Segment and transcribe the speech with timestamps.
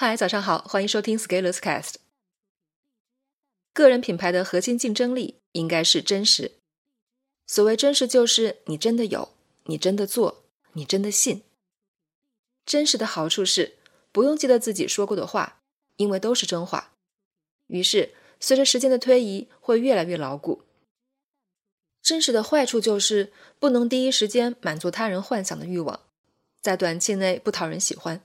[0.00, 1.94] 嗨，早上好，欢迎收听 Scalers Cast。
[3.72, 6.52] 个人品牌的核心竞争力应该是真实。
[7.48, 9.30] 所谓真实，就是你真的有，
[9.64, 11.42] 你真的做，你真的信。
[12.64, 13.74] 真实的好处是
[14.12, 15.62] 不用记得自己说过的话，
[15.96, 16.92] 因为都是真话。
[17.66, 20.62] 于是，随着时间的推移，会越来越牢固。
[22.00, 25.98] 真实的坏处就是不能第一时间满足他人幻想的欲望，
[26.62, 28.22] 在短期内不讨人喜欢。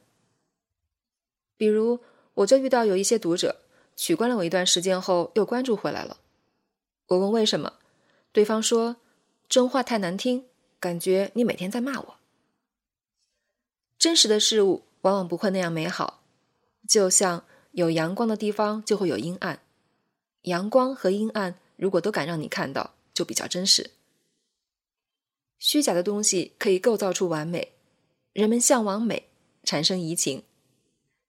[1.64, 2.02] 比如，
[2.34, 3.62] 我就遇到有一些读者
[3.96, 6.18] 取关了我一段时间后又关注回来了。
[7.08, 7.76] 我问为什么，
[8.34, 8.98] 对方说
[9.48, 10.44] 真话太难听，
[10.78, 12.16] 感觉你每天在骂我。
[13.98, 16.22] 真实的事物往往不会那样美好，
[16.86, 19.62] 就像有阳光的地方就会有阴暗，
[20.42, 23.92] 阳光和阴暗如果都敢让你看到，就比较真实。
[25.60, 27.72] 虚假的东西可以构造出完美，
[28.34, 29.30] 人们向往美，
[29.64, 30.44] 产生移情。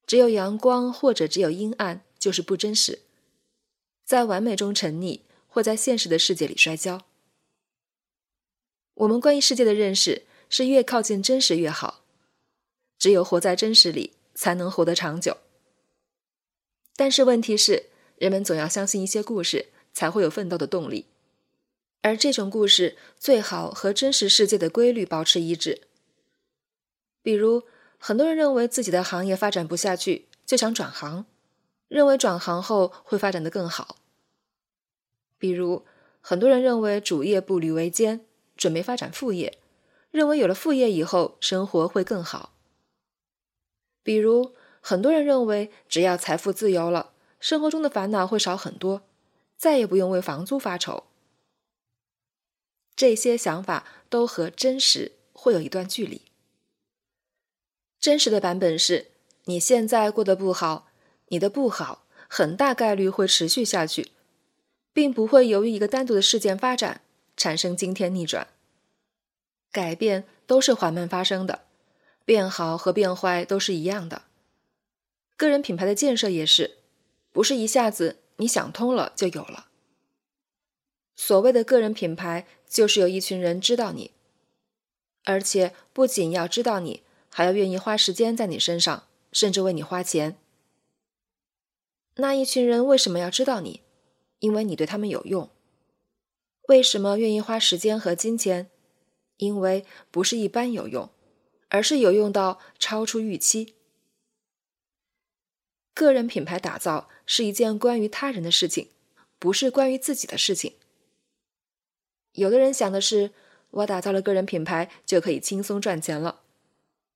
[0.06, 3.00] 只有阳光或者只有阴暗，就是不真实。
[4.04, 7.06] 在完美中沉溺，或在现实的世界里摔跤。
[8.94, 12.04] 我们关于世界的认识是越靠近真实越好。
[12.98, 15.38] 只有活在真实里，才能活得长久。
[16.94, 21.06] 但是问题是，人们总要相信一些故事，才会有奋斗的动力。
[22.02, 25.82] 而这种故事最好和真实世界的规律保持一致。
[27.22, 27.62] 比如。
[28.06, 31.24] 很多人认为自己的行业发展不下去，就想转行，
[31.88, 33.96] 认为转行后会发展的更好。
[35.38, 35.86] 比如，
[36.20, 38.26] 很多人认为主业步履维艰，
[38.58, 39.56] 准备发展副业，
[40.10, 42.52] 认为有了副业以后生活会更好。
[44.02, 49.00] 比如，很多人认为只要财富自由了，生活中的烦恼会少很多，
[49.56, 51.04] 再也不用为房租发愁。
[52.94, 56.20] 这些想法都和真实会有一段距离。
[58.04, 59.06] 真实的版本是：
[59.44, 60.88] 你现在过得不好，
[61.28, 64.10] 你的不好很大概率会持续下去，
[64.92, 67.00] 并不会由于一个单独的事件发展
[67.34, 68.48] 产生惊天逆转。
[69.72, 71.62] 改变都是缓慢发生的，
[72.26, 74.24] 变好和变坏都是一样的。
[75.38, 76.76] 个人品牌的建设也是，
[77.32, 79.68] 不是一下子你想通了就有了。
[81.16, 84.10] 所谓的个人品牌，就是有一群人知道你，
[85.24, 87.02] 而且不仅要知道你。
[87.36, 90.36] 还要愿意花时间在你身上，甚至为你花钱。
[92.14, 93.80] 那一群人为什么要知道你？
[94.38, 95.50] 因为你对他们有用。
[96.68, 98.70] 为什么愿意花时间和金钱？
[99.38, 101.10] 因为不是一般有用，
[101.70, 103.74] 而是有用到超出预期。
[105.92, 108.90] 个人品牌打造是一件关于他人的事情，
[109.40, 110.74] 不是关于自己的事情。
[112.34, 113.32] 有的人想的是，
[113.70, 116.42] 我打造了个人品牌就可以轻松赚钱了。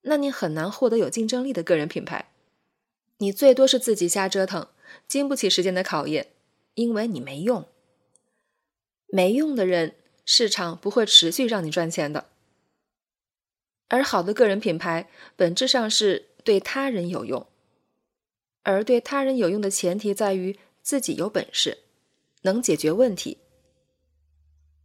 [0.01, 2.31] 那你很难获得有竞争力的个人品牌，
[3.17, 4.67] 你最多是自己瞎折腾，
[5.07, 6.31] 经不起时间的考验，
[6.75, 7.67] 因为你没用。
[9.07, 12.29] 没用的人，市场不会持续让你赚钱的。
[13.87, 17.47] 而好的个人品牌，本质上是对他人有用，
[18.63, 21.79] 而对他人有用的前提在于自己有本事，
[22.43, 23.39] 能解决问题。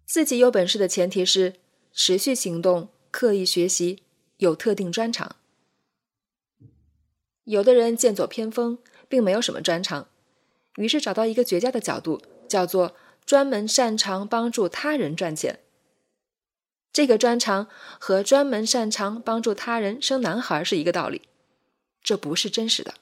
[0.06, 1.54] 自己有本事的前提是
[1.92, 4.03] 持续行动，刻意学习。
[4.39, 5.37] 有特定专长，
[7.45, 8.78] 有的人剑走偏锋，
[9.09, 10.09] 并没有什么专长，
[10.77, 15.61] 于是找到一个绝佳的角度，叫做专门擅长帮助他人赚钱。
[16.93, 17.69] 这个专长
[18.00, 21.22] 和专门擅长帮助他人生男孩是一个道理，
[22.03, 22.95] 这不是真实的。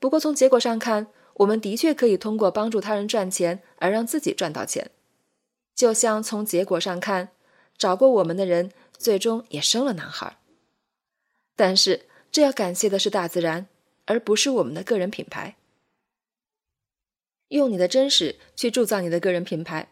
[0.00, 4.90] 不过从结果上看，我们的确可以通过帮助他人赚钱而让自己赚到钱，
[5.74, 7.30] 就像从结果上看，
[7.76, 8.72] 找过我们的人。
[8.98, 10.38] 最终也生了男孩，
[11.54, 13.68] 但是这要感谢的是大自然，
[14.04, 15.56] 而不是我们的个人品牌。
[17.48, 19.90] 用你的真实去铸造你的个人品牌。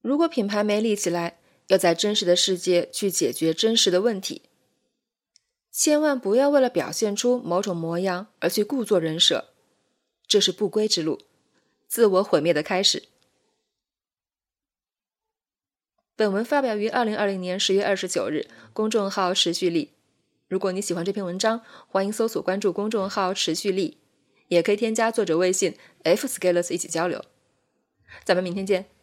[0.00, 4.42] 如果品牌没立起来，要在真实的世界去解决真实的问题。
[5.70, 9.50] 千万不要为了表现出某种模样而去故作人设，
[10.26, 11.20] 这是不归之路，
[11.86, 13.02] 自我毁灭的开始。
[16.18, 19.90] 本文发表于二零二零年十月二十九日，公众号持续力。
[20.48, 23.98] 如果你喜欢这篇文章，欢迎搜索关注公众号持续力，
[24.48, 27.22] 也可以添加作者微信 f scalers 一起交流。
[28.24, 28.95] 咱们明天见。